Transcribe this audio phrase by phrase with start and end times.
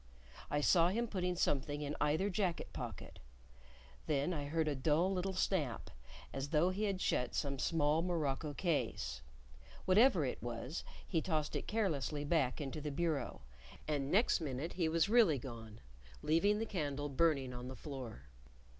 [0.49, 3.19] I saw him putting something in either jacket pocket.
[4.07, 5.91] Then I heard a dull little snap,
[6.33, 9.21] as though he had shut some small morocco case;
[9.85, 13.41] whatever it was, he tossed it carelessly back into the bureau;
[13.87, 15.81] and next minute he was really gone,
[16.23, 18.23] leaving the candle burning on the floor.